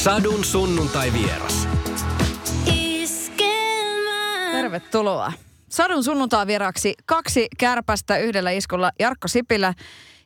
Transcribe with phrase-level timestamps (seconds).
[0.00, 1.68] Sadun sunnuntai vieras.
[4.52, 5.32] Tervetuloa.
[5.70, 9.74] Sadun sunnuntai vieraksi kaksi kärpästä yhdellä iskulla Jarkko Sipilä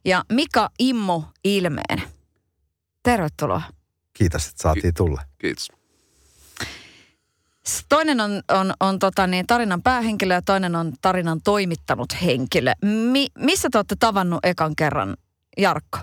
[0.04, 2.02] ja Mika Immo Ilmeen.
[3.02, 3.62] Tervetuloa.
[4.12, 5.22] Kiitos, että saatiin tulla.
[5.38, 5.72] Kiitos.
[7.88, 12.72] Toinen on, on, on tota niin, tarinan päähenkilö ja toinen on tarinan toimittanut henkilö.
[12.82, 15.16] Mi, missä te olette tavannut ekan kerran,
[15.58, 15.98] Jarkko?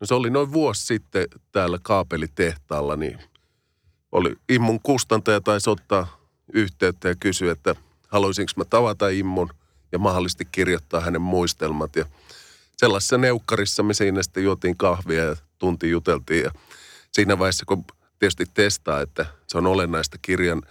[0.00, 3.18] No se oli noin vuosi sitten täällä kaapelitehtaalla, niin
[4.12, 6.18] oli Immun kustantaja taisi ottaa
[6.52, 7.74] yhteyttä ja kysyä, että
[8.08, 9.50] haluaisinko mä tavata Immun
[9.92, 11.96] ja mahdollisesti kirjoittaa hänen muistelmat.
[11.96, 12.04] Ja
[12.76, 16.44] sellaisessa neukkarissa me siinä sitten juotiin kahvia ja tunti juteltiin.
[16.44, 16.50] Ja
[17.12, 17.84] siinä vaiheessa, kun
[18.18, 20.62] tietysti testaa, että se on olennaista kirjan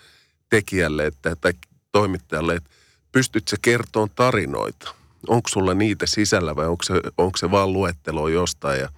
[0.49, 1.53] tekijälle että, tai
[1.91, 2.69] toimittajalle, että
[3.11, 4.95] pystytkö kertomaan tarinoita?
[5.27, 8.89] Onko sulla niitä sisällä vai onko se, onko se vaan luettelo jostain ja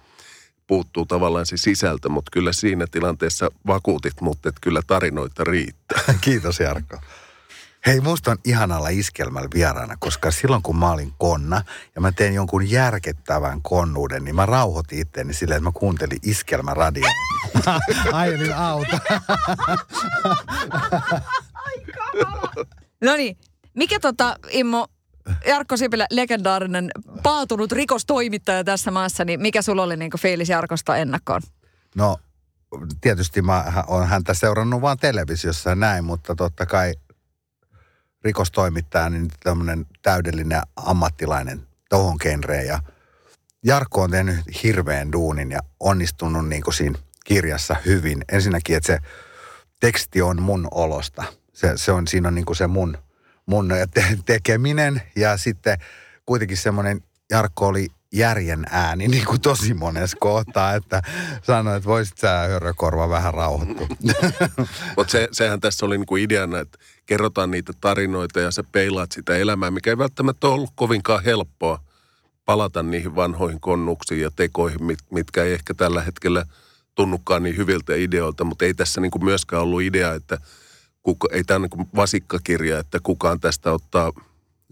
[0.70, 6.02] puuttuu tavallaan se sisältö, mutta kyllä siinä tilanteessa vakuutit, mutta että kyllä tarinoita riittää.
[6.20, 6.98] Kiitos Jarkko.
[7.86, 11.62] Hei, musta on ihanalla iskelmällä vieraana, koska silloin kun mä olin konna
[11.94, 17.12] ja mä tein jonkun järkettävän konnuuden, niin mä rauhoitin itteeni silleen, että mä kuuntelin iskelmäradion.
[18.12, 18.98] Ajelin auto.
[23.02, 23.36] No niin,
[23.74, 24.88] mikä tota, Immo,
[25.46, 26.90] Jarkko Sipilä, legendaarinen
[27.22, 31.42] paatunut rikostoimittaja tässä maassa, niin mikä sulla oli niinku fiilis Jarkosta ennakkoon?
[31.94, 32.18] No,
[33.00, 36.94] tietysti mä oon häntä seurannut vaan televisiossa näin, mutta totta kai
[38.24, 42.66] rikostoimittaja, niin tämmöinen täydellinen ammattilainen tohon genreen.
[42.66, 42.82] Ja
[43.64, 48.24] Jarkko on tehnyt hirveän duunin ja onnistunut niin kuin siinä kirjassa hyvin.
[48.32, 48.98] Ensinnäkin, että se
[49.80, 51.24] teksti on mun olosta.
[51.52, 52.98] Se, se on, siinä on niin kuin se mun,
[53.50, 55.78] mun te- tekeminen ja sitten
[56.26, 61.02] kuitenkin semmoinen, Jarkko oli järjen ääni niin kuin tosi monessa kohtaa, että
[61.42, 63.86] sanoi, että voisit sä hörrökorva vähän rauhoittua.
[64.96, 69.36] Mutta se, sehän tässä oli niinku ideana, että kerrotaan niitä tarinoita ja sä peilaat sitä
[69.36, 71.80] elämää, mikä ei välttämättä ollut kovinkaan helppoa
[72.44, 76.44] palata niihin vanhoihin konnuksiin ja tekoihin, mit, mitkä ei ehkä tällä hetkellä
[76.94, 80.38] tunnukaan niin hyviltä ideoilta, mutta ei tässä niinku myöskään ollut idea, että
[81.02, 84.12] kuka, ei tämä niinku vasikkakirja, että kukaan tästä ottaa,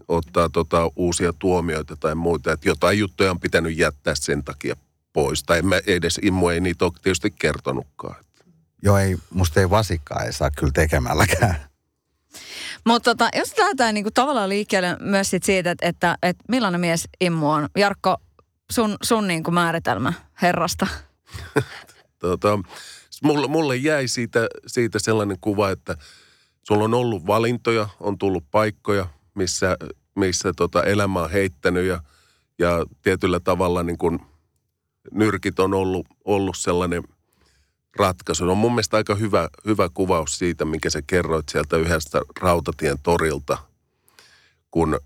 [0.09, 4.77] ottaa tota uusia tuomioita tai muuta, että jotain juttuja on pitänyt jättää sen takia
[5.12, 5.44] pois.
[5.44, 8.25] Tai mä edes, Immu ei niitä ole tietysti kertonutkaan.
[8.83, 11.69] Joo, ei, musta ei vasikkaa ei saa kyllä tekemälläkään.
[12.87, 17.09] Mutta tota, jos lähdetään niinku tavallaan liikkeelle myös sit siitä, että, että, että millainen mies
[17.21, 17.69] Immu on.
[17.77, 18.17] Jarkko,
[18.71, 20.12] sun, sun niinku määritelmä
[20.43, 20.87] herrasta.
[22.19, 22.59] tota,
[23.23, 25.97] mulle, mulle jäi siitä, siitä sellainen kuva, että
[26.62, 29.77] sulla on ollut valintoja, on tullut paikkoja, missä,
[30.15, 32.03] missä tota elämä on heittänyt ja,
[32.59, 34.21] ja tietyllä tavalla niin kun
[35.12, 37.03] nyrkit on ollut, ollut sellainen
[37.97, 38.51] ratkaisu.
[38.51, 43.59] On mun mielestä aika hyvä, hyvä kuvaus siitä, minkä sä kerroit sieltä yhdestä rautatien torilta,
[44.71, 45.00] kun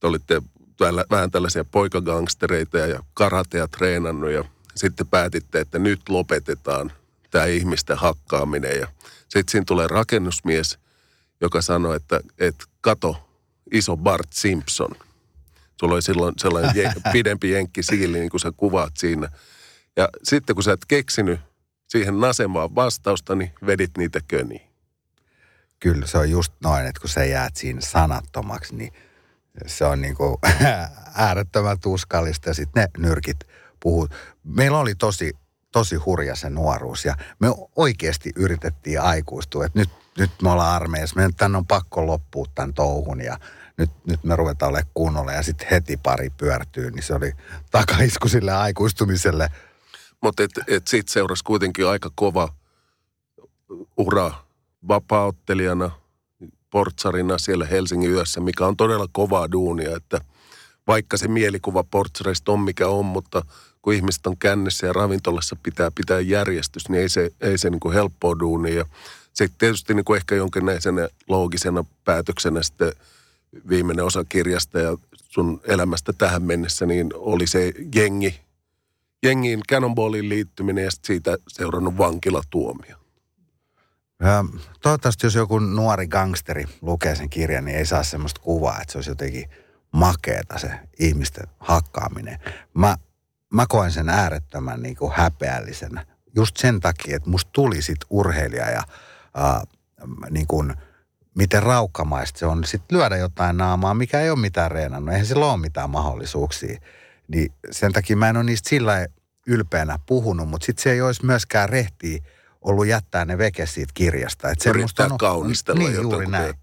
[0.00, 0.42] te olitte
[0.76, 4.44] täällä, vähän tällaisia poikagangstereita ja karatea treenannut ja
[4.74, 6.92] sitten päätitte, että nyt lopetetaan
[7.30, 8.80] tämä ihmisten hakkaaminen.
[8.80, 8.88] Ja
[9.28, 10.78] sitten siinä tulee rakennusmies,
[11.40, 13.28] joka sanoi, että, että kato,
[13.72, 14.90] iso Bart Simpson.
[15.80, 19.28] Sulla oli silloin sellainen je, pidempi jenkki siili, niin kuin sä kuvaat siinä.
[19.96, 21.40] Ja sitten kun sä et keksinyt
[21.88, 24.68] siihen nasemaan vastausta, niin vedit niitä köniin.
[25.80, 28.92] Kyllä, se on just noin, että kun sä jäät siinä sanattomaksi, niin
[29.66, 30.36] se on niin kuin
[31.14, 33.36] äärettömän tuskallista ja sitten ne nyrkit
[33.80, 34.08] puhuu.
[34.44, 35.32] Meillä oli tosi,
[35.78, 37.04] tosi hurja se nuoruus.
[37.04, 42.06] Ja me oikeasti yritettiin aikuistua, että nyt, nyt me ollaan armeijassa, meidän tänne on pakko
[42.06, 43.38] loppua tämän touhun ja
[43.76, 45.32] nyt, nyt me ruvetaan olemaan kunnolla.
[45.32, 47.32] Ja sitten heti pari pyörtyy, niin se oli
[47.70, 49.48] takaisku sille aikuistumiselle.
[50.22, 52.48] Mutta et, et siitä seurasi kuitenkin aika kova
[53.96, 54.30] ura
[54.88, 55.90] vapauttelijana,
[56.70, 60.20] portsarina siellä Helsingin yössä, mikä on todella kovaa duunia, että
[60.86, 63.42] vaikka se mielikuva portsareista on mikä on, mutta
[63.82, 67.80] kun ihmiset on kännessä ja ravintolassa pitää pitää järjestys, niin ei se, ei se niin
[67.80, 68.74] kuin helppoa duunia.
[68.74, 68.84] Ja
[69.32, 72.92] sitten tietysti niin kuin ehkä jonkinlaisena loogisena päätöksenä sitten
[73.68, 74.96] viimeinen osa kirjasta ja
[75.28, 78.40] sun elämästä tähän mennessä, niin oli se jengi,
[79.22, 82.96] jengiin Cannonballin liittyminen ja siitä seurannut vankilatuomio.
[84.20, 84.44] Ja
[84.82, 88.98] toivottavasti jos joku nuori gangsteri lukee sen kirjan, niin ei saa semmoista kuvaa, että se
[88.98, 89.50] olisi jotenkin
[89.92, 92.38] makeeta se ihmisten hakkaaminen.
[92.74, 92.96] Mä,
[93.54, 96.06] mä koen sen äärettömän niin kuin häpeällisenä.
[96.36, 98.82] Just sen takia, että musta tuli sit urheilija ja
[99.38, 99.62] äh,
[100.30, 100.74] niin kuin,
[101.34, 105.12] miten raukkamaista se on sit lyödä jotain naamaa, mikä ei ole mitään reenannut.
[105.12, 106.80] Eihän sillä ole mitään mahdollisuuksia.
[107.28, 109.06] Niin sen takia mä en ole niistä sillä
[109.46, 112.18] ylpeänä puhunut, mutta sitten se ei olisi myöskään rehtiä
[112.60, 114.50] ollut jättää ne veke siitä kirjasta.
[114.50, 116.10] Et Yrittää musta kaunistella niin, jotain.
[116.12, 116.54] juuri näin.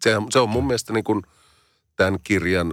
[0.00, 1.22] Se, on- se on mun mielestä niin kuin
[1.96, 2.72] tämän kirjan,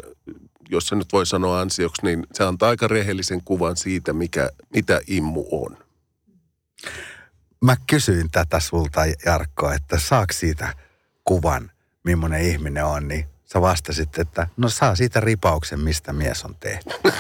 [0.72, 5.02] jos se nyt voi sanoa ansioksi, niin se antaa aika rehellisen kuvan siitä, mikä, mitä
[5.08, 5.78] immu on.
[7.62, 10.76] Mä kysyin tätä sulta, Jarkko, että saako siitä
[11.24, 11.72] kuvan,
[12.04, 16.90] millainen ihminen on, niin sä vastasit, että no saa siitä ripauksen, mistä mies on tehty.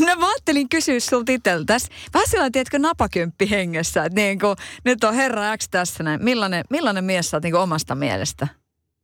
[0.00, 1.88] No mä ajattelin kysyä sulta itseltäs.
[2.14, 4.04] Vähän sillä tiedätkö, napakymppi hengessä.
[4.04, 6.24] Että niin kuin, nyt on herra X tässä näin.
[6.24, 8.48] Millainen, millainen mies sä oot niin omasta mielestä?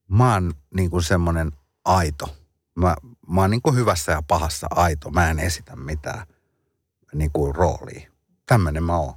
[0.09, 1.53] Mä oon niin kuin semmoinen
[1.85, 2.37] aito.
[2.75, 2.97] Mä,
[3.29, 5.11] mä oon niin kuin hyvässä ja pahassa aito.
[5.11, 6.27] Mä en esitä mitään
[7.15, 8.11] niin kuin roolia.
[8.47, 9.15] Tämmöinen mä oon.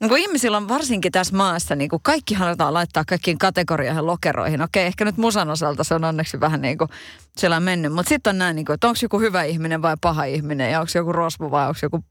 [0.00, 4.62] No kun ihmisillä on varsinkin tässä maassa, niin kuin kaikki halutaan laittaa kaikkiin kategorioihin lokeroihin.
[4.62, 6.88] Okei, ehkä nyt musan osalta se on onneksi vähän niin kuin
[7.36, 7.92] siellä mennyt.
[7.92, 10.80] Mutta sitten on näin, niin kuin, että onko joku hyvä ihminen vai paha ihminen ja
[10.80, 12.04] onko joku rosvo vai onko joku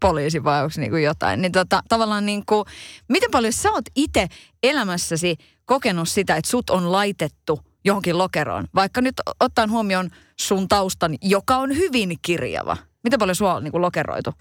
[0.00, 1.42] poliisi vai onko niin jotain.
[1.42, 2.64] Niin tota, tavallaan niin kuin,
[3.08, 4.26] miten paljon sä oot itse
[4.62, 8.64] elämässäsi kokenut sitä, että sut on laitettu johonkin lokeroon?
[8.74, 10.10] Vaikka nyt ottaen huomioon
[10.40, 12.76] sun taustan, joka on hyvin kirjava.
[13.04, 14.34] Miten paljon sua on niin kuin lokeroitu?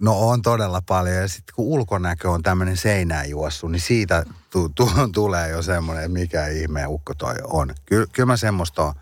[0.00, 1.16] No on todella paljon.
[1.16, 6.04] Ja sitten kun ulkonäkö on tämmöinen seinään juossu, niin siitä tu- tu- tulee jo semmoinen,
[6.04, 7.74] että mikä ihmeen ukko toi on.
[7.86, 8.94] Ky- kyllä mä semmoista on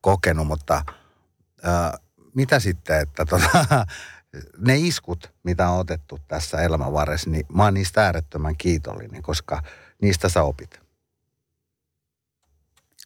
[0.00, 0.84] kokenut, mutta
[1.62, 1.98] ää,
[2.34, 3.86] mitä sitten, että tota,
[4.66, 9.62] ne iskut, mitä on otettu tässä elämän varressa, niin mä oon niistä äärettömän kiitollinen, koska
[10.02, 10.80] niistä sä opit.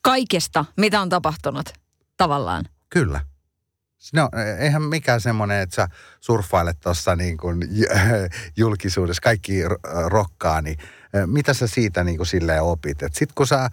[0.05, 1.73] Kaikesta, mitä on tapahtunut
[2.17, 2.65] tavallaan.
[2.91, 3.21] Kyllä.
[4.13, 4.29] No,
[4.59, 5.89] eihän mikään semmoinen, että sä
[6.21, 7.61] surffailet tuossa niin kuin
[8.57, 10.79] julkisuudessa, kaikki ro- rokkaa, niin
[11.27, 12.99] mitä sä siitä niin kuin silleen opit?
[13.01, 13.71] Sitten kun sä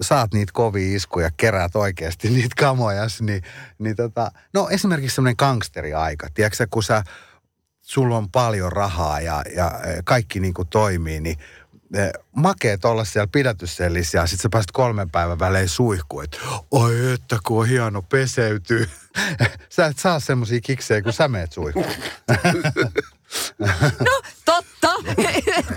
[0.00, 3.42] saat niitä kovia iskuja, keräät oikeasti niitä kamojas, niin,
[3.78, 7.02] niin tota, no esimerkiksi semmoinen gangsteriaika, tiedätkö kun sä,
[7.82, 9.72] sulla on paljon rahaa ja, ja
[10.04, 11.36] kaikki niin kuin toimii, niin
[12.36, 16.38] makeet olla siellä pidätyssellissä ja sitten sä pääset kolmen päivän välein suihkuun, että
[16.70, 18.90] oi että kun on hieno peseytyy.
[19.68, 21.86] sä et saa semmosia kiksejä, kun sä meet suihkuun.
[24.44, 24.92] Totta,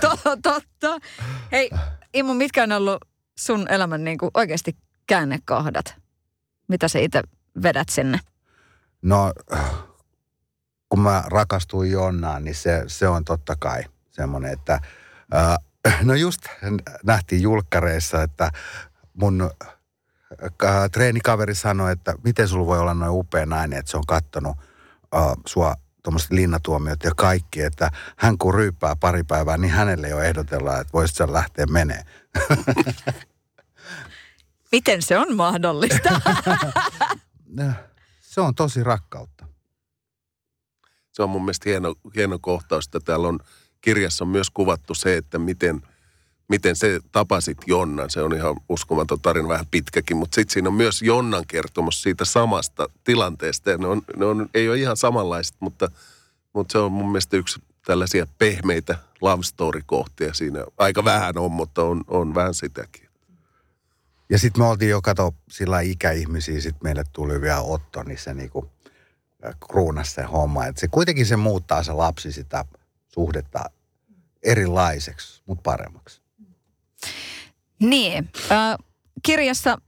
[0.00, 1.06] to, totta.
[1.52, 1.70] Hei,
[2.14, 3.04] Immu, mitkä on ollut
[3.38, 5.94] sun elämän niin kuin oikeasti käännekohdat?
[6.68, 7.22] Mitä sä itse
[7.62, 8.18] vedät sinne?
[9.02, 9.32] No,
[10.88, 14.74] kun mä rakastuin Jonnaan, niin se, se on totta kai semmoinen, että
[15.34, 15.56] äh,
[16.02, 16.40] no just
[17.04, 18.50] nähtiin julkkareissa, että
[19.14, 19.50] mun
[20.92, 24.56] treenikaveri sanoi, että miten sulla voi olla noin upea nainen, että se on kattonut
[25.14, 30.20] äh, sua tuommoiset linnatuomiot ja kaikki, että hän kun ryyppää pari päivää, niin hänelle jo
[30.20, 32.02] ehdotellaan, että voisit sä lähteä menee.
[34.72, 36.20] Miten se on mahdollista?
[38.20, 39.46] Se on tosi rakkautta.
[41.12, 43.38] Se on mun mielestä hieno, hieno kohtaus, että täällä on
[43.80, 45.82] kirjassa on myös kuvattu se, että miten,
[46.48, 48.10] miten se tapasit Jonnan.
[48.10, 52.24] Se on ihan uskomaton tarina, vähän pitkäkin, mutta sitten siinä on myös Jonnan kertomus siitä
[52.24, 53.70] samasta tilanteesta.
[53.70, 55.90] Ja ne, on, ne on, ei ole ihan samanlaiset, mutta,
[56.52, 60.64] mutta se on mun mielestä yksi tällaisia pehmeitä love story-kohtia siinä.
[60.78, 63.10] Aika vähän on, mutta on, on vähän sitäkin.
[64.30, 68.34] Ja sitten me oltiin jo, kato, sillä ikäihmisiä, sitten meille tuli vielä Otto, niin se
[68.34, 68.70] niinku
[69.46, 70.66] äh, kruunasi se homma.
[70.66, 72.64] Et se kuitenkin se muuttaa se lapsi sitä
[73.14, 73.64] suhdetta
[74.42, 76.22] erilaiseksi, mutta paremmaksi.
[77.80, 78.76] niin, äh,
[79.22, 79.78] kirjassa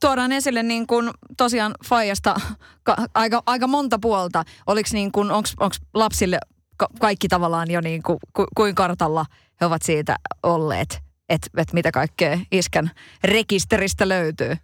[0.00, 2.40] tuodaan esille niin kuin tosiaan Fajasta
[2.82, 4.44] ka- aika, aika monta puolta.
[4.66, 6.38] Oliko niin kuin, onks, onks lapsille
[6.76, 9.26] ka- kaikki tavallaan jo niin kuin, ku, kuin kartalla
[9.60, 12.90] he ovat siitä olleet, että et mitä kaikkea iskän
[13.24, 14.56] rekisteristä löytyy?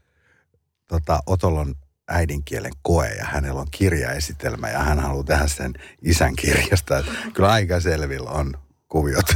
[0.86, 1.74] Tota, Otolla on
[2.08, 6.98] äidinkielen koe ja hänellä on kirjaesitelmä ja hän haluaa tehdä sen isän kirjasta.
[6.98, 8.54] Et kyllä aika selvillä on
[8.88, 9.26] kuviot.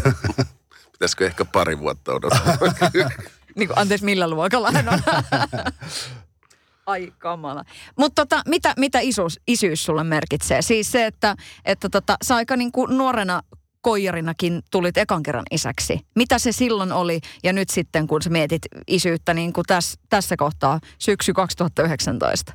[0.92, 2.56] Pitäisikö ehkä pari vuotta odottaa?
[3.56, 5.00] Niin kuin, anteeksi, millä luokalla hän on?
[6.86, 7.64] Ai kamala.
[7.96, 10.62] Mutta tota, mitä, mitä isyys, isyys sulle merkitsee?
[10.62, 13.42] Siis se, että, että tota, sä aika niin kuin nuorena
[13.80, 16.00] koijarinakin tulit ekan kerran isäksi.
[16.16, 20.37] Mitä se silloin oli ja nyt sitten kun sä mietit isyyttä niin kuin tässä, tässä
[20.37, 22.52] kohtaa syksy 2019?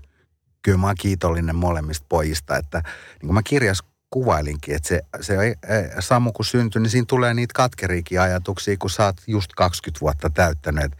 [0.65, 5.55] kyllä mä oon kiitollinen molemmista pojista, että niin kuin mä kirjas kuvailinkin, että se, se
[5.99, 10.29] Samu kun syntyi, niin siinä tulee niitä katkeriikin ajatuksia, kun sä oot just 20 vuotta
[10.29, 10.97] täyttänyt, että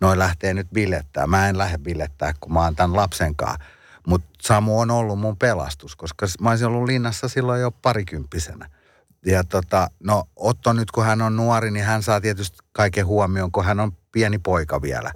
[0.00, 1.26] noin lähtee nyt bilettää.
[1.26, 3.58] Mä en lähde bilettää, kun mä oon tämän lapsen kanssa.
[4.06, 8.68] Mutta Samu on ollut mun pelastus, koska mä olisin ollut linnassa silloin jo parikymppisenä.
[9.26, 13.52] Ja tota, no Otto nyt kun hän on nuori, niin hän saa tietysti kaiken huomioon,
[13.52, 15.12] kun hän on pieni poika vielä.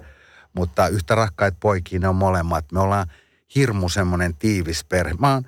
[0.53, 2.71] Mutta yhtä rakkaita poikia ne on molemmat.
[2.71, 3.07] Me ollaan
[3.55, 5.13] hirmu semmoinen tiivis perhe.
[5.19, 5.43] Mä oon,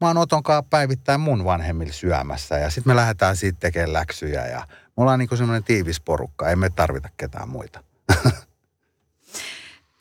[0.00, 4.66] mä oon Otonkaan päivittäin mun vanhemmilla syömässä ja sitten me lähdetään siitä tekemään läksyjä ja
[4.68, 7.84] me ollaan niinku semmoinen tiivis porukka, ei me tarvita ketään muita.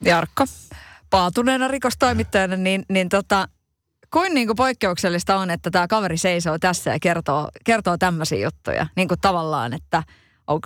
[0.06, 0.46] Jarkko,
[1.10, 3.48] paatuneena rikostoimittajana, niin, niin tota,
[4.14, 8.88] kuin, niin kuin poikkeuksellista on, että tämä kaveri seisoo tässä ja kertoo, kertoo tämmöisiä juttuja.
[8.96, 10.04] Niin kuin tavallaan, että
[10.48, 10.60] on,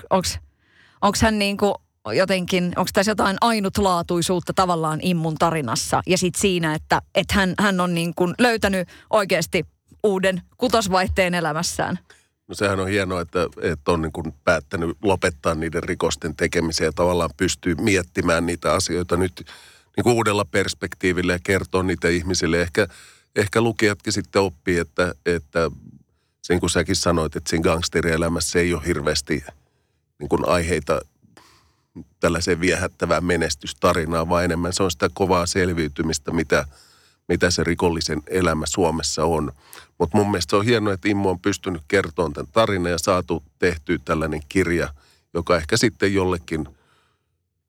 [1.02, 1.74] onko hän niin kuin
[2.16, 7.80] jotenkin, onko tässä jotain ainutlaatuisuutta tavallaan Immun tarinassa ja sitten siinä, että, että hän, hän
[7.80, 9.66] on niin kuin löytänyt oikeasti
[10.04, 12.00] uuden kutosvaihteen elämässään?
[12.48, 16.92] No sehän on hienoa, että, että on niin kuin päättänyt lopettaa niiden rikosten tekemisen ja
[16.92, 19.46] tavallaan pystyy miettimään niitä asioita nyt
[19.98, 22.62] niin kuin uudella perspektiivillä ja kertoo niitä ihmisille.
[22.62, 22.88] Ehkä,
[23.38, 25.72] ehkä lukijatkin sitten oppii, että, että
[26.42, 29.44] sen kun säkin sanoit, että siinä gangsterielämässä ei ole hirveästi
[30.20, 31.02] niin kuin aiheita
[32.20, 36.66] tällaiseen viehättävään menestystarinaan, vaan enemmän se on sitä kovaa selviytymistä, mitä,
[37.28, 39.52] mitä se rikollisen elämä Suomessa on.
[39.98, 43.44] Mutta mun mielestä se on hienoa, että Immo on pystynyt kertomaan tämän tarinan ja saatu
[43.60, 44.94] tehtyä tällainen kirja,
[45.34, 46.68] joka ehkä sitten jollekin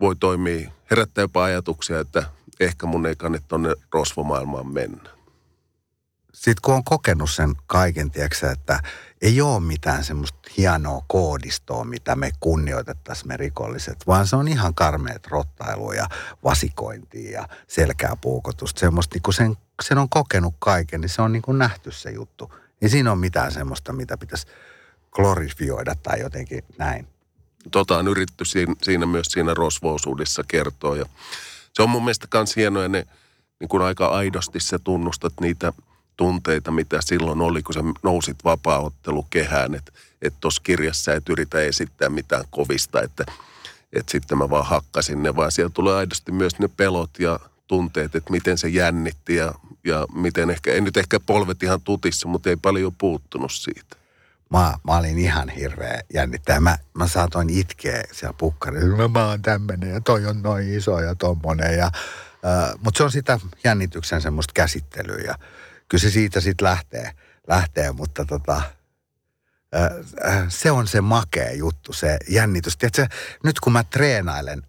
[0.01, 2.25] voi toimia, herättää jopa ajatuksia, että
[2.61, 5.18] ehkä mun ei kannata tuonne rosvomaailmaan mennä.
[6.39, 8.81] Sitten kun on kokenut sen kaiken, tiedätkö, että
[9.23, 14.75] ei ole mitään semmoista hienoa koodistoa, mitä me kunnioitettaisiin me rikolliset, vaan se on ihan
[14.75, 16.09] karmeet rottailu ja
[16.45, 18.81] vasikointia ja selkää puukotusta.
[18.81, 22.11] Semmoista, niin kun sen, sen on kokenut kaiken, niin se on niin kuin nähty se
[22.11, 22.55] juttu.
[22.83, 24.47] Ei siinä ole mitään semmoista, mitä pitäisi
[25.11, 27.09] glorifioida tai jotenkin näin.
[27.71, 31.07] Tota on yritetty siinä, siinä myös siinä rosvousuudessa kertoa ja
[31.73, 33.07] se on mun mielestä myös hienoa ja ne
[33.61, 35.73] niin kuin aika aidosti sä tunnustat niitä–
[36.19, 39.93] tunteita, mitä silloin oli, kun sä nousit vapaaottelukehään, että
[40.41, 43.25] tuossa et kirjassa et yritä esittää mitään kovista, että
[43.93, 48.15] et sitten mä vaan hakkasin ne, vaan siellä tulee aidosti myös ne pelot ja tunteet,
[48.15, 52.51] että miten se jännitti ja, ja miten ehkä, en nyt ehkä polvet ihan tutissa, mutta
[52.51, 53.97] ei paljon puuttunut siitä.
[54.51, 56.61] Mä, mä olin ihan hirveä jännittäjä.
[56.61, 58.97] Mä, mä saatoin itkeä siellä pukkarilla.
[58.97, 61.79] Mä, mä oon tämmönen ja toi on noin iso ja tommonen.
[61.79, 65.19] Ja, äh, mutta se on sitä jännityksen semmoista käsittelyä.
[65.19, 65.35] Ja,
[65.89, 67.13] kyllä se siitä sitten lähtee,
[67.49, 68.63] lähtee, mutta tota,
[70.49, 72.77] se on se makea juttu, se jännitys.
[72.77, 73.07] Tiedätkö,
[73.45, 74.63] nyt kun mä treenailen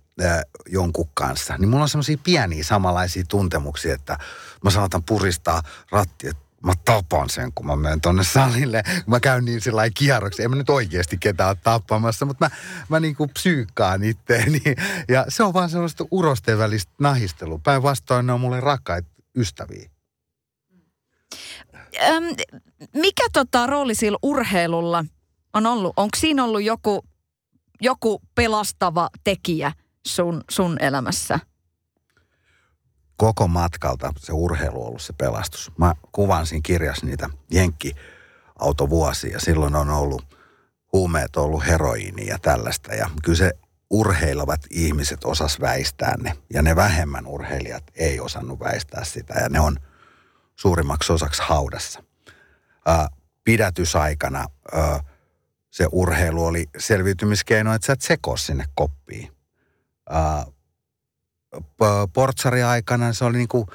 [0.67, 4.17] jonkun kanssa, niin mulla on semmoisia pieniä samanlaisia tuntemuksia, että
[4.63, 6.33] mä saatan puristaa rattia,
[6.65, 8.83] mä tapan sen, kun mä menen tonne salille.
[9.07, 10.43] Mä käyn niin sillä kierroksi.
[10.43, 12.55] En mä nyt oikeasti ketään tappamassa, mutta mä,
[12.89, 14.61] mä niin kuin psyykkaan itteeni.
[15.07, 17.59] Ja se on vaan sellaista urosten välistä nahistelua.
[17.63, 19.89] Päinvastoin ne on mulle rakkaita ystäviä.
[22.07, 22.23] Öm,
[22.95, 25.05] mikä tota rooli sillä urheilulla
[25.53, 25.93] on ollut?
[25.97, 27.05] Onko siinä ollut joku,
[27.81, 29.71] joku pelastava tekijä
[30.07, 31.39] sun, sun elämässä?
[33.17, 35.71] Koko matkalta se urheilu on ollut se pelastus.
[35.77, 39.39] Mä kuvan siinä kirjassa niitä jenkkiautovuosia.
[39.39, 40.37] Silloin on ollut
[40.93, 42.95] huumeet on ollut heroiini ja tällaista.
[42.95, 43.51] Ja kyllä se
[43.89, 46.33] urheilevat ihmiset osas väistää ne.
[46.53, 49.39] Ja ne vähemmän urheilijat ei osannut väistää sitä.
[49.39, 49.79] Ja ne on–
[50.59, 52.03] suurimmaksi osaksi haudassa.
[52.85, 53.07] Ää,
[53.43, 55.03] pidätysaikana ää,
[55.71, 59.31] se urheilu oli selviytymiskeino, että sä et sekoo sinne koppiin.
[60.09, 60.45] Ää,
[62.13, 63.67] portsariaikana se oli niinku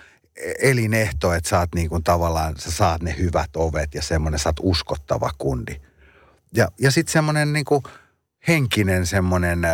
[0.62, 4.60] elinehto, että sä oot niinku tavallaan, sä saat ne hyvät ovet ja semmoinen, sä oot
[4.62, 5.80] uskottava kundi.
[6.54, 7.82] Ja, ja sitten semmoinen niinku
[8.48, 9.66] henkinen semmoinen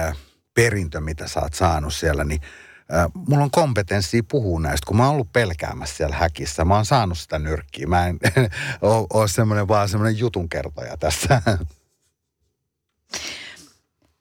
[0.55, 2.41] perintö, mitä sä oot saanut siellä, niin
[3.29, 6.65] mulla on kompetenssia puhua näistä, kun mä oon ollut pelkäämässä siellä häkissä.
[6.65, 7.87] Mä oon saanut sitä nyrkkiä.
[7.87, 8.19] Mä en
[9.13, 11.43] ole semmoinen vaan semmoinen jutunkertoja tässä.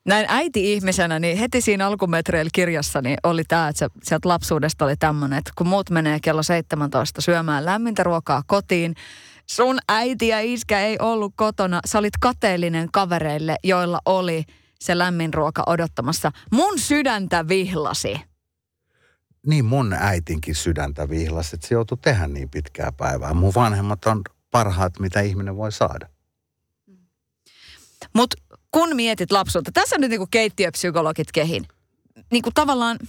[0.06, 5.40] Näin äiti-ihmisenä, niin heti siinä alkumetreillä kirjassa niin oli tämä, että sieltä lapsuudesta oli tämmöinen,
[5.40, 8.96] että kun muut menee kello 17 syömään lämmintä ruokaa kotiin,
[9.46, 11.80] sun äiti ja iskä ei ollut kotona.
[11.86, 14.44] Sä olit kateellinen kavereille, joilla oli
[14.80, 16.32] se lämmin ruoka odottamassa.
[16.52, 18.22] Mun sydäntä vihlasi
[19.48, 23.34] niin mun äitinkin sydäntä vihlasi, että se joutui tehdä niin pitkää päivää.
[23.34, 26.10] Mun vanhemmat on parhaat, mitä ihminen voi saada.
[28.14, 28.38] Mutta
[28.72, 31.66] kun mietit lapsuutta, tässä on nyt niinku keittiöpsykologit kehin.
[32.32, 33.00] Niinku tavallaan,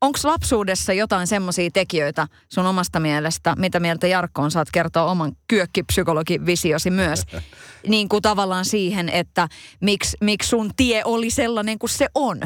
[0.00, 5.36] onko lapsuudessa jotain semmoisia tekijöitä sun omasta mielestä, mitä mieltä Jarkko on, saat kertoa oman
[5.48, 7.22] kyökkipsykologivisiosi myös,
[7.88, 9.48] niin kuin tavallaan siihen, että
[9.80, 12.40] miksi, miksi sun tie oli sellainen kuin se on?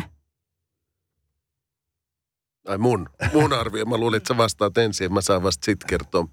[2.69, 3.85] Ai mun, mun arvio.
[3.85, 6.29] Mä luulin, että sä vastaat ensin mä saan vasta sit kertoa.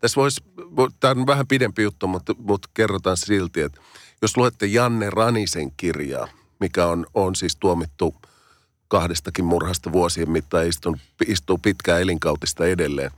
[0.00, 0.40] Tässä voisi,
[1.00, 3.80] tämä on vähän pidempi juttu, mutta, mutta kerrotaan silti, että
[4.22, 6.28] jos luette Janne Ranisen kirjaa,
[6.60, 8.14] mikä on, on siis tuomittu
[8.88, 10.96] kahdestakin murhasta vuosien mittaan istuu,
[11.26, 13.10] istuu pitkää elinkautista edelleen,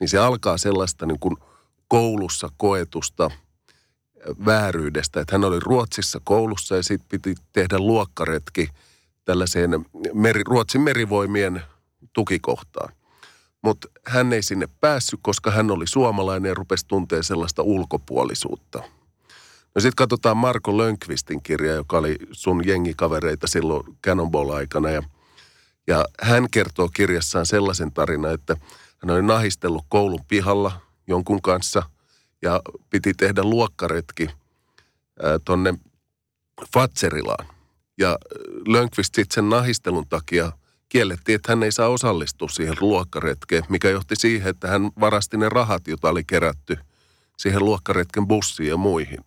[0.00, 1.36] niin se alkaa sellaista niin kuin
[1.88, 3.30] koulussa koetusta
[4.46, 5.20] vääryydestä.
[5.20, 8.68] Että hän oli Ruotsissa koulussa ja sitten piti tehdä luokkaretki
[9.24, 9.70] tällaiseen
[10.14, 11.62] meri, Ruotsin merivoimien
[12.16, 12.92] tukikohtaan.
[13.62, 18.78] Mutta hän ei sinne päässyt, koska hän oli suomalainen ja rupesi tuntea sellaista ulkopuolisuutta.
[19.74, 24.90] No sitten katsotaan Marko Lönkvistin kirja, joka oli sun jengikavereita silloin Cannonball-aikana.
[24.90, 25.02] Ja,
[25.86, 28.56] ja hän kertoo kirjassaan sellaisen tarinan, että
[28.98, 31.82] hän oli nahistellut koulun pihalla jonkun kanssa
[32.42, 34.30] ja piti tehdä luokkaretki
[35.44, 35.74] tonne
[36.72, 37.46] Fatserilaan.
[37.98, 38.18] Ja
[38.68, 40.52] Lönkvist sitten sen nahistelun takia–
[40.88, 45.48] kiellettiin, että hän ei saa osallistua siihen luokkaretkeen, mikä johti siihen, että hän varasti ne
[45.48, 46.78] rahat, joita oli kerätty
[47.36, 49.18] siihen luokkaretken bussiin ja muihin.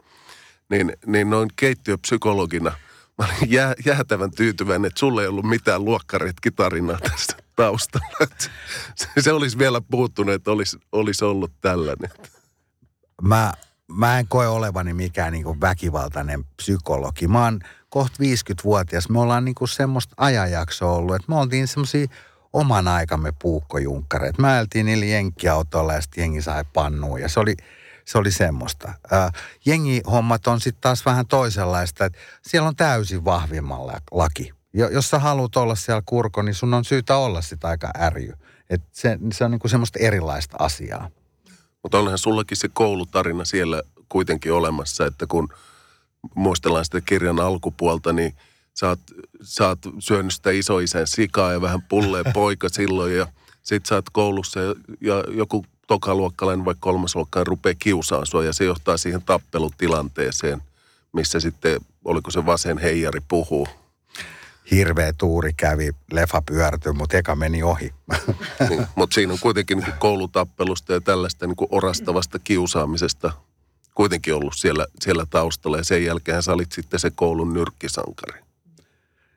[0.69, 2.71] Niin, niin noin keittiöpsykologina
[3.19, 8.27] mä olin jää, jäätävän tyytyväinen, että sulle ei ollut mitään luokkaretkitarinaa tässä taustalla.
[8.95, 12.09] Se, se olisi vielä puuttunut, että olisi, olisi ollut tällainen.
[13.21, 13.53] Mä,
[13.91, 17.27] mä en koe olevani mikään niin väkivaltainen psykologi.
[17.27, 22.07] Mä oon kohta 50-vuotias, me ollaan niinku semmoista ajanjaksoa ollut, että me oltiin semmoisia
[22.53, 24.37] oman aikamme puukkojunkkareet.
[24.37, 27.55] Mä eltiin niillä jenkkiautoilla ja sitten jengi sai pannuun ja se oli,
[28.05, 28.93] se oli semmoista.
[29.11, 29.31] Ää,
[29.65, 34.51] jengihommat on sitten taas vähän toisenlaista, että siellä on täysin vahvimmalla laki.
[34.73, 38.33] Jo, jos sä haluat olla siellä kurko, niin sun on syytä olla sitä aika ärjy.
[38.69, 41.09] Et se, se on niinku semmoista erilaista asiaa.
[41.83, 45.49] Mutta onhan sullakin se koulutarina siellä kuitenkin olemassa, että kun–
[46.35, 48.33] muistellaan sitä kirjan alkupuolta, niin
[48.73, 48.99] sä oot,
[49.41, 53.27] sä oot syönyt sitä isoisän sikaa ja vähän pulleen poika silloin ja
[53.63, 58.65] sit sä oot koulussa ja, ja joku tokaluokkalainen vai kolmasluokkalainen rupeaa kiusaamaan sua ja se
[58.65, 60.61] johtaa siihen tappelutilanteeseen,
[61.13, 63.67] missä sitten, oliko se vasen heijari puhuu.
[64.71, 67.93] Hirveä tuuri kävi, lefa pyörtyi, mutta eka meni ohi.
[68.69, 73.31] Niin, mutta siinä on kuitenkin niin koulutappelusta ja tällaista niin orastavasta kiusaamisesta
[73.95, 78.41] kuitenkin ollut siellä, siellä taustalla ja sen jälkeen sä olit sitten se koulun nyrkkisankari.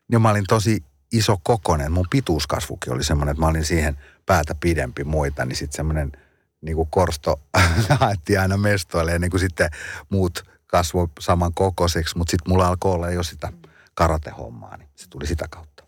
[0.08, 1.92] Niin mä olin tosi iso kokonen.
[1.92, 6.12] Mun pituuskasvukin oli semmoinen, että mä olin siihen päätä pidempi muita, niin sitten semmoinen
[6.60, 7.40] niin kuin korsto
[8.00, 9.70] haettiin aina mestoille ja niin kuin sitten
[10.10, 13.52] muut kasvoi saman kokoiseksi, mutta sitten mulla alkoi olla jo sitä
[13.94, 15.84] karatehommaa, niin se tuli sitä kautta.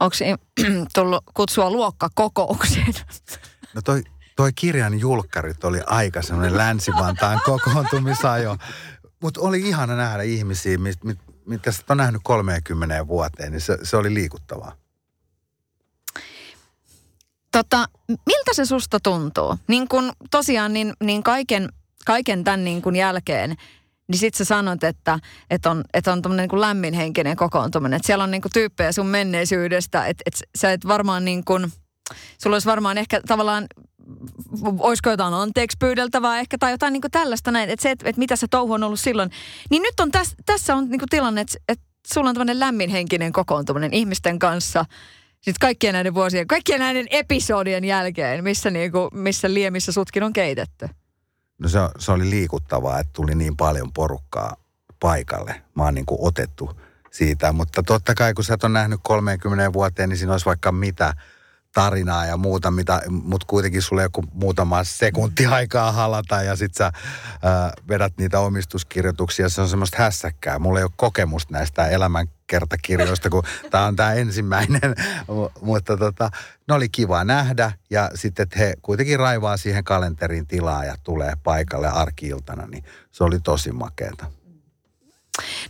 [0.00, 0.16] Onko
[0.94, 2.94] tullut kutsua luokkakokoukseen?
[3.74, 4.02] No toi
[4.36, 8.56] toi kirjan julkkarit oli aika semmoinen länsivantaan kokoontumisajo.
[9.22, 13.78] Mutta oli ihana nähdä ihmisiä, mit, mit, mitä sä on nähnyt 30 vuoteen, niin se,
[13.82, 14.76] se oli liikuttavaa.
[17.52, 19.56] Tota, miltä se susta tuntuu?
[19.68, 21.68] Niin kun tosiaan niin, niin kaiken,
[22.06, 23.56] kaiken tämän niin kun jälkeen,
[24.08, 25.18] niin sit sä sanot, että,
[25.50, 27.96] että on, että on tämmöinen niin lämminhenkinen kokoontuminen.
[27.96, 31.72] Että siellä on niin tyyppejä sun menneisyydestä, että, että sä et varmaan niin kuin,
[32.42, 33.66] sulla olisi varmaan ehkä tavallaan
[34.78, 38.18] olisiko jotain anteeksi pyydeltävää ehkä tai jotain niin kuin tällaista näin, että se, että, että
[38.18, 39.30] mitä se touhu on ollut silloin.
[39.70, 43.32] Niin nyt on täs, tässä on niin kuin tilanne, että, että sulla on tämmöinen lämminhenkinen
[43.32, 44.84] kokoontuminen ihmisten kanssa
[45.34, 50.32] sitten kaikkien näiden vuosien, kaikkien näiden episodien jälkeen, missä, niin kuin, missä liemissä sutkin on
[50.32, 50.88] keitetty.
[51.58, 54.56] No se, se oli liikuttavaa, että tuli niin paljon porukkaa
[55.00, 55.62] paikalle.
[55.74, 59.72] Mä oon niin kuin otettu siitä, mutta totta kai kun sä et ole nähnyt 30
[59.72, 61.14] vuoteen, niin siinä olisi vaikka mitä–
[61.76, 66.92] tarinaa ja muuta, mitä, mutta kuitenkin sulle joku muutama sekunti aikaa halata ja sit sä
[67.42, 69.48] ää, vedät niitä omistuskirjoituksia.
[69.48, 70.58] Se on semmoista hässäkkää.
[70.58, 74.94] Mulla ei ole kokemusta näistä elämänkertakirjoista, kun tämä on tämä ensimmäinen,
[75.60, 76.30] mutta tota,
[76.68, 81.32] ne oli kiva nähdä ja sitten, että he kuitenkin raivaa siihen kalenterin tilaa ja tulee
[81.44, 84.35] paikalle arkiiltana, niin se oli tosi makeeta.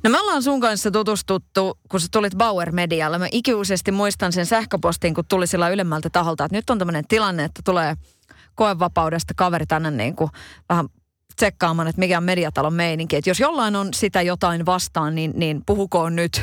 [0.03, 3.19] No me ollaan sun kanssa tutustuttu, kun sä tulit Bauer Medialle.
[3.19, 7.45] Mä ikiuisesti muistan sen sähköpostin, kun tuli sillä ylemmältä taholta, että nyt on tämmöinen tilanne,
[7.45, 7.95] että tulee
[8.55, 10.31] koevapaudesta kaveri tänne niin kuin
[10.69, 10.89] vähän
[11.37, 13.17] tsekkaamaan, että mikä on mediatalon meininki.
[13.17, 16.43] Että jos jollain on sitä jotain vastaan, niin, niin puhukoon nyt.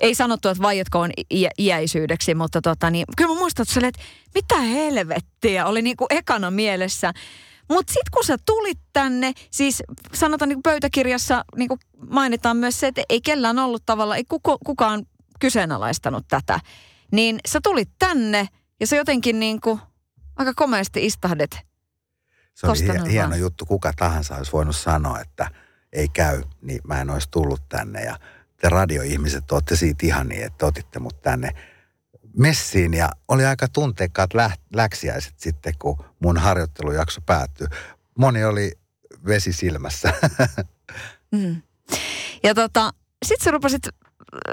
[0.00, 4.00] Ei sanottu, että vaietkoon iä, iäisyydeksi, mutta tota, niin, kyllä mä muistan, että, että
[4.34, 7.12] mitä helvettiä oli niin kuin ekana mielessä.
[7.68, 11.68] Mutta sitten kun sä tulit tänne, siis sanotaan niin pöytäkirjassa niin
[12.10, 15.06] mainitaan myös se, että ei kellään ollut tavalla, ei kuko, kukaan
[15.40, 16.60] kyseenalaistanut tätä.
[17.12, 18.48] Niin sä tulit tänne
[18.80, 19.80] ja se jotenkin niin kuin
[20.36, 21.58] aika komeasti istahdet.
[22.54, 23.66] Se oli hie- hieno juttu.
[23.66, 25.50] Kuka tahansa olisi voinut sanoa, että
[25.92, 28.04] ei käy, niin mä en olisi tullut tänne.
[28.04, 28.18] Ja
[28.56, 31.54] te radioihmiset olette siitä ihan niin, että otitte mut tänne
[32.38, 37.66] messiin ja oli aika tunteikkaat lä- läksiäiset sitten, kun mun harjoittelujakso päättyi.
[38.18, 38.72] Moni oli
[39.26, 40.12] vesi silmässä.
[41.32, 41.62] Mm.
[42.42, 42.90] Ja tota,
[43.26, 43.88] sit sä rupesit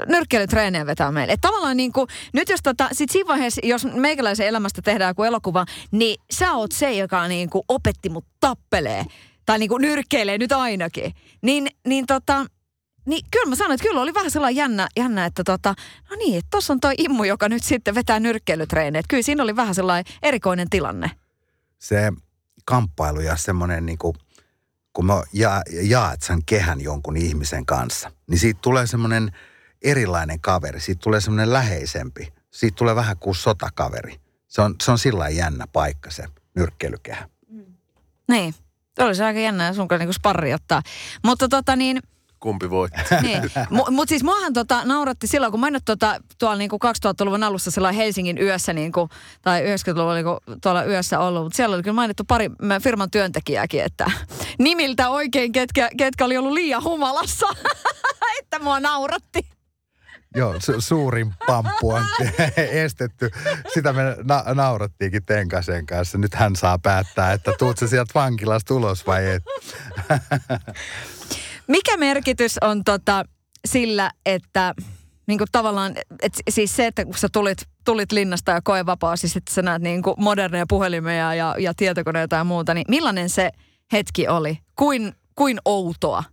[0.06, 1.32] nyrkkeilytreenejä vetää meille.
[1.32, 5.22] Et tavallaan niin kuin, nyt jos tota, sit siinä vaiheessa, jos meikäläisen elämästä tehdään joku
[5.22, 9.04] elokuva, niin sä oot se, joka niin kuin opetti mut tappelee.
[9.46, 12.46] tai niin kuin nyrkkeilee nyt ainakin, niin, niin tota,
[13.06, 15.74] niin kyllä mä sanoin, että kyllä oli vähän sellainen jännä, jännä että tota,
[16.10, 19.02] no niin, että tossa on toi immu, joka nyt sitten vetää nyrkkeilytreenejä.
[19.08, 21.10] Kyllä siinä oli vähän sellainen erikoinen tilanne.
[21.78, 22.12] Se
[22.64, 24.16] kamppailu ja semmoinen niin kuin,
[24.92, 29.32] kun mä ja, jaat sen kehän jonkun ihmisen kanssa, niin siitä tulee semmoinen
[29.82, 30.80] erilainen kaveri.
[30.80, 32.32] Siitä tulee semmoinen läheisempi.
[32.50, 34.20] Siitä tulee vähän kuin sotakaveri.
[34.48, 37.28] Se on, se on sillä jännä paikka se nyrkkeilykehä.
[38.28, 38.54] Niin,
[38.96, 40.82] se olisi aika jännä sun kanssa niin sparri ottaa.
[41.24, 42.02] Mutta tota niin,
[42.42, 43.00] Kumpi voitti?
[43.22, 43.42] niin.
[43.70, 47.70] Mutta mut siis muahan tota, nauratti silloin, kun mä nyt tota, tuolla niinku 2000-luvun alussa
[47.70, 49.08] sellainen Helsingin yössä niinku,
[49.42, 51.42] tai 90-luvulla niinku, tuolla yössä ollut.
[51.42, 52.50] Mutta siellä oli kyllä mainittu pari
[52.82, 54.10] firman työntekijääkin, että
[54.58, 57.46] nimiltä oikein ketkä, ketkä oli ollut liian humalassa.
[58.38, 59.46] että mua nauratti.
[60.34, 62.04] Joo, su- suurin pamppu on
[62.56, 63.30] estetty.
[63.74, 66.18] Sitä me na- naurattiinkin Tenkasen kanssa.
[66.18, 69.42] Nyt hän saa päättää, että tuut sä sieltä vankilasta ulos vai et.
[71.68, 73.24] Mikä merkitys on tota,
[73.64, 74.74] sillä, että
[75.26, 79.36] niin kuin tavallaan, et siis se, että kun sä tulit, tulit linnasta ja koevapaa, siis
[79.36, 83.50] että sä näet niin kuin moderneja puhelimia ja, ja tietokoneita ja muuta, niin millainen se
[83.92, 84.58] hetki oli?
[84.76, 86.24] Kuin, kuin outoa?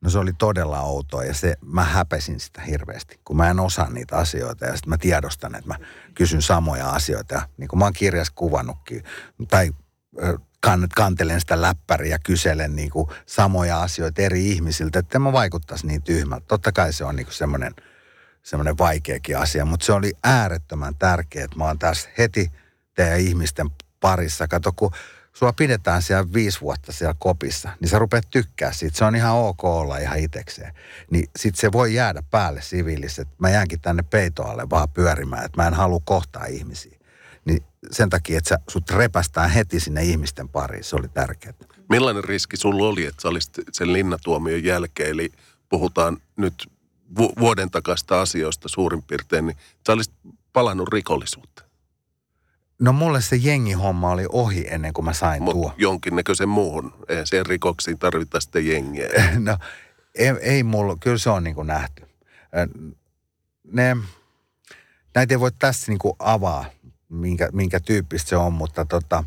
[0.00, 3.90] No se oli todella outoa ja se, mä häpesin sitä hirveästi, kun mä en osaa
[3.90, 5.78] niitä asioita ja sitten mä tiedostan, että mä
[6.14, 7.34] kysyn samoja asioita.
[7.34, 9.02] Ja niin kuin mä oon kirjassa kuvannutkin,
[9.50, 9.70] tai
[10.94, 16.02] kantelen sitä läppäriä ja kyselen niin kuin samoja asioita eri ihmisiltä, että mä vaikuttaisi niin
[16.02, 16.46] tyhmältä.
[16.48, 17.74] Totta kai se on niin kuin semmoinen,
[18.42, 22.52] semmoinen vaikeakin asia, mutta se oli äärettömän tärkeää, että mä oon tässä heti
[22.94, 24.48] teidän ihmisten parissa.
[24.48, 24.90] Kato, kun
[25.32, 28.98] sua pidetään siellä viisi vuotta siellä kopissa, niin sä rupeat tykkää siitä.
[28.98, 30.74] Se on ihan ok olla ihan itekseen.
[31.10, 35.62] Niin sit se voi jäädä päälle siviilissä, että mä jäänkin tänne peitoalle vaan pyörimään, että
[35.62, 36.98] mä en halua kohtaa ihmisiä.
[37.44, 41.54] Niin sen takia, että sä, sut repästään heti sinne ihmisten pariin, se oli tärkeää.
[41.88, 45.32] Millainen riski sulla oli, että sä olisit sen linnatuomion jälkeen, eli
[45.68, 46.70] puhutaan nyt
[47.18, 50.14] vu- vuoden takaista asioista suurin piirtein, niin sä olisit
[50.52, 51.64] palannut rikollisuutta.
[52.78, 55.54] No mulle se jengihomma oli ohi ennen kuin mä sain tuo.
[55.54, 56.94] Mutta jonkinnäköisen muuhun.
[57.08, 59.08] Eihän siihen rikoksiin tarvita sitä jengiä.
[59.38, 59.58] No
[60.14, 62.06] ei, ei mulla, kyllä se on niin kuin nähty.
[63.72, 63.96] Ne,
[65.14, 66.64] näitä ei voi tässä niin kuin avaa,
[67.14, 69.24] minkä, minkä tyyppistä se on, mutta tota,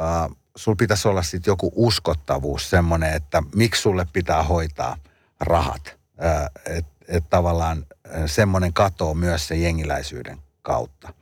[0.00, 4.96] äh, sulla pitäisi olla sitten joku uskottavuus semmoinen, että miksi sulle pitää hoitaa
[5.40, 5.96] rahat.
[6.24, 11.14] Äh, että et tavallaan äh, semmoinen katoo myös se jengiläisyyden kautta.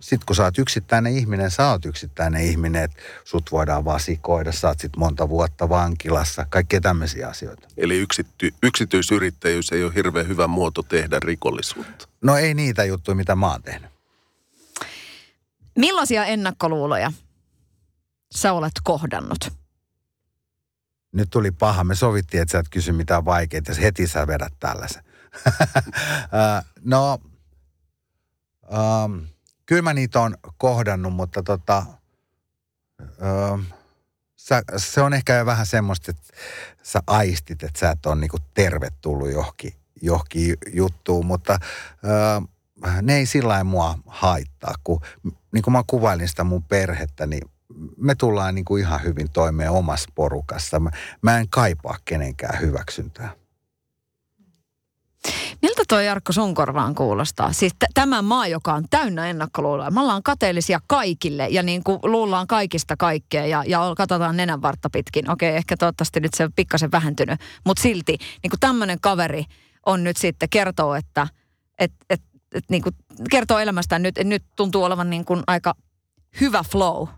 [0.00, 4.68] Sitten kun sä oot yksittäinen ihminen, sä oot yksittäinen ihminen, että sut voidaan vasikoida, sä
[4.68, 7.68] oot sit monta vuotta vankilassa, kaikkea tämmöisiä asioita.
[7.76, 12.08] Eli yksity, yksityisyrittäjyys ei ole hirveän hyvä muoto tehdä rikollisuutta.
[12.22, 13.93] No ei niitä juttuja, mitä mä oon tehnyt.
[15.78, 17.12] Millaisia ennakkoluuloja
[18.34, 19.52] sä olet kohdannut?
[21.12, 21.84] Nyt tuli paha.
[21.84, 25.04] Me sovittiin, että sä et kysy mitään vaikeita, ja heti sä vedät tällaisen.
[26.84, 27.18] no,
[28.72, 29.26] um,
[29.66, 31.86] kyllä mä niitä on kohdannut, mutta tota,
[33.52, 33.64] um,
[34.36, 36.22] sä, se on ehkä vähän semmoista, että
[36.82, 41.58] sä aistit, että sä et ole niinku tervetullut johonkin, johonkin juttuun, mutta
[42.36, 42.48] um,
[43.02, 45.00] ne ei sillä mua haittaa, kun
[45.52, 47.42] niin kuin mä kuvailin sitä mun perhettä, niin
[47.96, 50.80] me tullaan niin kuin ihan hyvin toimeen omassa porukassa.
[50.80, 50.90] Mä,
[51.22, 53.30] mä en kaipaa kenenkään hyväksyntää.
[55.62, 57.52] Miltä tuo Jarkko sun korvaan kuulostaa?
[57.52, 59.90] Siis t- tämä maa, joka on täynnä ennakkoluuloja.
[59.90, 64.90] Me ollaan kateellisia kaikille ja niin kuin luullaan kaikista kaikkea ja, ja katsotaan nenän vartta
[64.90, 65.30] pitkin.
[65.30, 69.44] Okei, ehkä toivottavasti nyt se on pikkasen vähentynyt, mutta silti niin kuin tämmöinen kaveri
[69.86, 71.28] on nyt sitten kertoo, että
[71.78, 72.22] et, et,
[72.54, 72.94] et, niin kuin
[73.30, 75.74] kertoo elämästään nyt, nyt tuntuu olevan niin kuin aika
[76.40, 77.08] hyvä flow.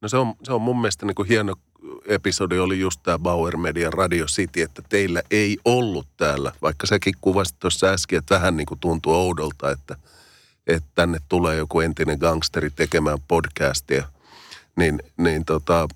[0.00, 1.54] No se on, se on mun mielestä niin kuin hieno
[2.06, 7.14] episodi oli just tämä Bauer Median Radio City, että teillä ei ollut täällä, vaikka säkin
[7.20, 9.96] kuvasit tuossa äsken, että vähän niin kuin tuntuu oudolta, että,
[10.66, 14.08] että tänne tulee joku entinen gangsteri tekemään podcastia,
[14.76, 15.88] niin, niin tota,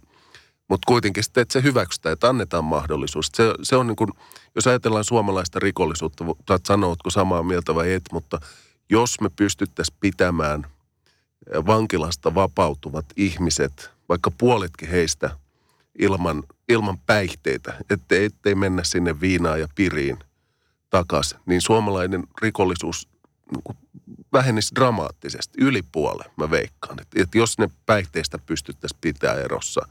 [0.69, 3.31] mutta kuitenkin sitten, että se hyväksytään, että annetaan mahdollisuus.
[3.35, 4.11] Se, se on niin kuin,
[4.55, 8.41] jos ajatellaan suomalaista rikollisuutta, saat sanoa, samaa mieltä vai et, mutta
[8.91, 10.67] jos me pystyttäisiin pitämään
[11.67, 15.31] vankilasta vapautuvat ihmiset, vaikka puoletkin heistä
[15.99, 20.19] ilman, ilman päihteitä, ettei, ettei mennä sinne viinaan ja piriin
[20.91, 23.09] takaisin, niin suomalainen rikollisuus
[23.53, 23.77] niin
[24.33, 27.01] vähenisi dramaattisesti, yli puolen, mä veikkaan.
[27.01, 29.89] Että et jos ne päihteistä pystyttäisiin pitää erossa,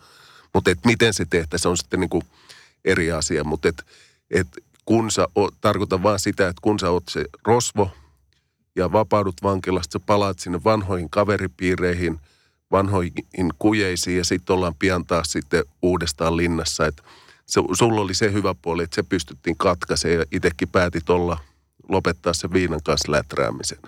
[0.54, 2.24] mutta et miten se tehtäisiin, on sitten niin kuin
[2.86, 3.86] eri asia, mutta et,
[4.32, 4.48] et
[4.86, 7.92] kun sä, o, tarkoitan vaan sitä, että kun sä oot se rosvo
[8.76, 12.20] ja vapaudut vankilasta, sä palaat sinne vanhoihin kaveripiireihin,
[12.72, 16.86] vanhoihin kujeisiin ja sitten ollaan pian taas sitten uudestaan linnassa.
[16.86, 17.04] Et
[17.46, 21.38] se, sulla oli se hyvä puoli, että se pystyttiin katkaisemaan ja itsekin päätit olla,
[21.90, 23.80] lopettaa se viinan kanssa läträämisen.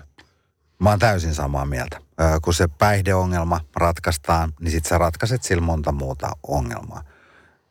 [0.80, 2.02] Mä oon täysin samaa mieltä.
[2.22, 7.04] Ö, kun se päihdeongelma ratkaistaan, niin sit sä ratkaiset sillä monta muuta ongelmaa.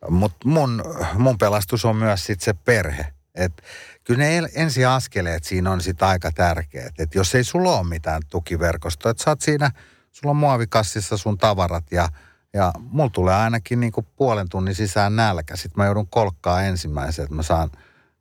[0.09, 0.83] Mutta mun,
[1.17, 3.05] mun pelastus on myös sit se perhe.
[3.35, 3.61] Et
[4.07, 6.99] kyllä ne el- ensiaskeleet siinä on sit aika tärkeät.
[6.99, 9.71] Et jos ei sulla ole mitään tukiverkostoa, että sä oot siinä,
[10.11, 12.09] sulla on muovikassissa sun tavarat ja,
[12.53, 15.55] ja mulla tulee ainakin niinku puolen tunnin sisään nälkä.
[15.55, 17.71] Sitten mä joudun kolkkaa ensimmäisen, että mä saan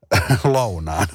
[0.45, 1.09] lounaan.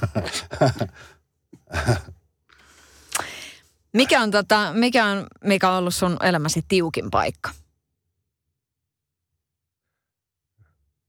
[3.93, 7.49] Mikä on, tota, mikä on mikä on ollut sun elämäsi tiukin paikka?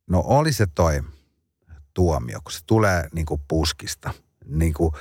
[0.06, 1.02] No oli se toi
[1.94, 4.14] tuomio, kun se tulee niin kuin puskista.
[4.46, 4.94] Niin kuin,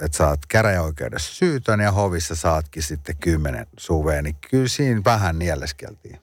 [0.00, 5.38] että sä oot käräjäoikeudessa syytön ja hovissa saatkin sitten kymmenen suvea, niin kyllä siinä vähän
[5.38, 6.20] nieleskeltiin.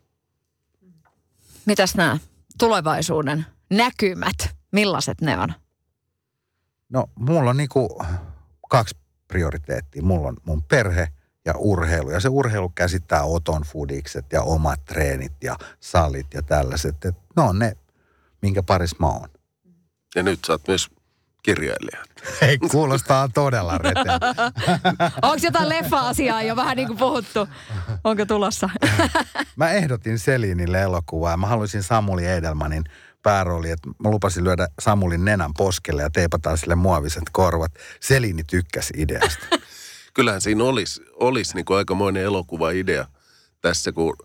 [1.66, 2.18] Mitäs nämä
[2.58, 5.54] tulevaisuuden näkymät, millaiset ne on?
[6.90, 7.90] No mulla on niin kuin
[8.70, 8.98] kaksi
[9.28, 10.02] prioriteettia.
[10.02, 11.08] Mulla on mun perhe
[11.46, 12.10] ja urheilu.
[12.10, 17.06] Ja se urheilu käsittää oton foodikset ja omat treenit ja salit ja tällaiset.
[17.06, 17.78] Et ne on ne,
[18.42, 19.30] minkä paris mä oon.
[20.18, 20.88] Ja nyt sä oot myös
[21.44, 22.04] kirjailija.
[22.42, 24.20] Ei, kuulostaa todella reteä.
[25.22, 27.48] Onko jotain leffa-asiaa jo vähän niin kuin puhuttu?
[28.04, 28.70] Onko tulossa?
[29.56, 32.84] Mä ehdotin Selinille elokuvaa ja mä haluaisin Samuli Edelmanin
[33.24, 37.72] päärooli, että mä lupasin lyödä Samulin nenän poskelle ja teipataan sille muoviset korvat.
[38.00, 39.46] Selini tykkäsi ideasta.
[40.14, 43.06] Kyllähän siinä olisi, olisi niin kuin aikamoinen elokuva-idea
[43.62, 44.18] tässä, kun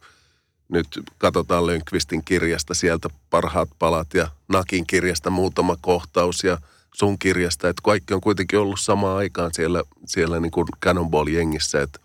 [0.68, 0.86] nyt
[1.18, 6.58] katsotaan Lönkvistin kirjasta sieltä parhaat palat ja Nakin kirjasta muutama kohtaus ja
[6.94, 12.00] sun kirjasta, että kaikki on kuitenkin ollut samaan aikaan siellä, siellä niin kuin Cannonball-jengissä, että,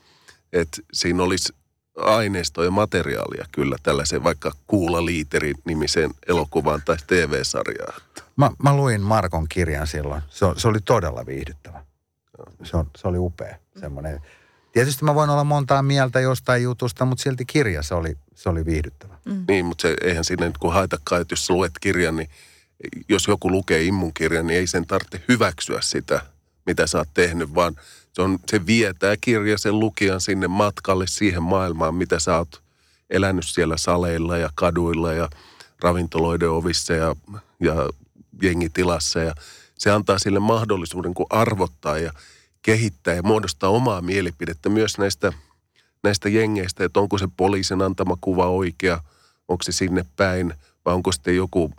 [0.54, 1.54] että siinä olisi
[1.98, 8.02] aineistoa ja materiaalia kyllä tällaisen vaikka Kuula Liiteri nimiseen elokuvaan tai TV-sarjaan.
[8.36, 10.22] Mä, mä luin Markon kirjan silloin.
[10.30, 11.86] Se, se oli todella viihdyttävä.
[12.64, 13.56] Se, on, se oli upea.
[13.80, 14.22] Semmoinen.
[14.78, 18.66] Tietysti mä voin olla montaa mieltä jostain jutusta, mutta silti kirja se oli, se oli
[18.66, 19.18] viihdyttävä.
[19.26, 19.46] Mm.
[19.48, 22.30] Niin, mutta se, eihän siinä nyt kun haitakaan, että jos sä luet kirjan, niin
[23.10, 26.22] jos joku lukee immun kirjan, niin ei sen tarvitse hyväksyä sitä,
[26.66, 27.76] mitä sä oot tehnyt, vaan
[28.14, 32.62] se, on, se vietää kirja sen lukijan sinne matkalle siihen maailmaan, mitä sä oot
[33.10, 35.30] elänyt siellä saleilla ja kaduilla ja
[35.82, 37.16] ravintoloiden ovissa ja,
[37.60, 37.76] ja
[38.42, 39.20] jengitilassa.
[39.20, 39.36] Ja
[39.78, 42.14] se antaa sille mahdollisuuden kun arvottaa ja
[42.68, 45.34] kehittää ja muodostaa omaa mielipidettä myös näistä,
[46.04, 49.02] näistä jengeistä, että onko se poliisin antama kuva oikea,
[49.48, 50.54] onko se sinne päin
[50.86, 51.72] vai onko sitten joku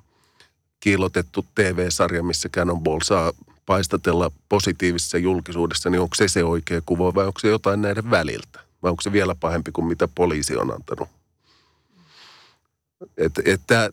[0.80, 3.32] kiilotettu TV-sarja, missä Cannonball saa
[3.66, 8.60] paistatella positiivisessa julkisuudessa, niin onko se se oikea kuva vai onko se jotain näiden väliltä?
[8.82, 11.08] Vai onko se vielä pahempi kuin mitä poliisi on antanut?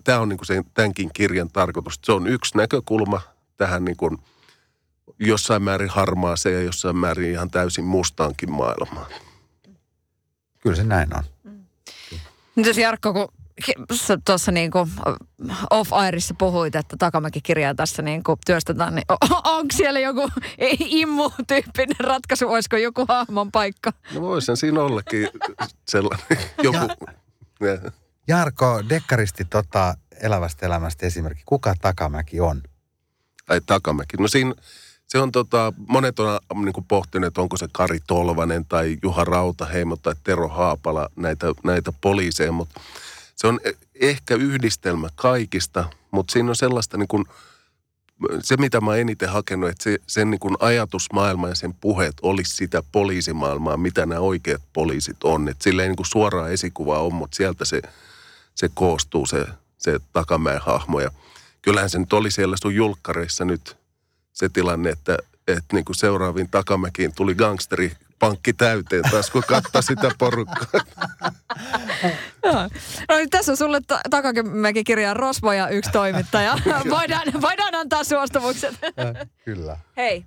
[0.04, 2.00] Tämä on niinku se, tämänkin kirjan tarkoitus.
[2.04, 3.22] Se on yksi näkökulma
[3.58, 4.18] tähän niinku
[5.20, 9.12] jossain määrin harmaaseen ja jossain määrin ihan täysin mustaankin maailmaan.
[10.60, 11.24] Kyllä se näin on.
[12.56, 13.28] Mitäs Jarkko, kun
[14.26, 14.92] tuossa niin kuin
[15.70, 19.06] off-airissa puhuit, että Takamäki-kirjaa tässä niin kuin työstetään, niin
[19.44, 20.22] onko siellä joku
[21.00, 22.48] immu-tyyppinen ratkaisu?
[22.48, 23.94] Olisiko joku hahmon paikka?
[24.14, 25.30] No voisin siinä ollakin
[25.88, 26.28] sellainen
[26.64, 26.88] joku.
[27.60, 27.92] Ja,
[28.28, 31.44] Jarko, dekkaristi tota elävästä elämästä esimerkki.
[31.46, 32.64] Kuka Takamäki on?
[33.50, 34.18] Ai Takamäki.
[34.18, 34.54] No siinä,
[35.08, 39.24] se on tota, monet on niin kuin pohtinut, että onko se Kari Tolvanen tai Juha
[39.24, 42.82] Rautaheimo tai Tero Haapala näitä, näitä poliiseja, mutta
[43.36, 43.60] se on
[44.02, 47.26] ehkä yhdistelmä kaikista, mutta siinä on sellaista niin kuin,
[48.44, 52.56] se mitä mä eniten hakenut, että se, sen niin kuin ajatusmaailma ja sen puheet olisi
[52.56, 55.50] sitä poliisimaailmaa, mitä nämä oikeat poliisit on.
[55.50, 57.82] Että sillä ei niin kuin suoraa esikuvaa ole, mutta sieltä se,
[58.56, 59.46] se koostuu se,
[59.78, 61.00] se takamäen hahmo.
[61.00, 61.12] Ja
[61.62, 63.78] kyllähän se nyt oli siellä sun julkkareissa nyt
[64.36, 65.18] se tilanne, että,
[65.48, 70.82] että niin kuin seuraaviin takamäkiin tuli gangsteri pankki täyteen taas, kun katsoi sitä porukkaa.
[73.10, 76.58] no niin, tässä on sulle ta- takamäki kirjaan Rosvo ja yksi toimittaja.
[76.90, 78.76] voidaan, voidaan antaa suostumukset.
[79.46, 79.78] Kyllä.
[79.98, 80.26] Hei,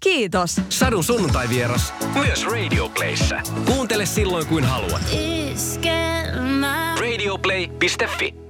[0.00, 0.60] kiitos.
[0.68, 3.42] Sadun sunnuntai vieras myös Radio Playssä.
[3.66, 5.02] Kuuntele silloin kuin haluat.
[7.00, 8.45] Radioplay.fi